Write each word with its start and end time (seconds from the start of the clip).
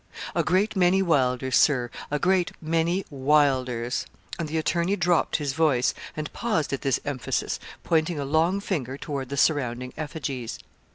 'A 0.33 0.43
great 0.43 0.75
many 0.75 0.99
Wylders, 1.03 1.55
Sir 1.55 1.91
a 2.09 2.17
great 2.17 2.53
many 2.59 3.05
Wylders.' 3.11 4.07
And 4.39 4.49
the 4.49 4.57
attorney 4.57 4.95
dropped 4.95 5.35
his 5.35 5.53
voice, 5.53 5.93
and 6.17 6.33
paused 6.33 6.73
at 6.73 6.81
this 6.81 6.99
emphasis, 7.05 7.59
pointing 7.83 8.17
a 8.19 8.25
long 8.25 8.59
finger 8.61 8.97
toward 8.97 9.29
the 9.29 9.37
surrounding 9.37 9.93
effigies. 9.97 10.57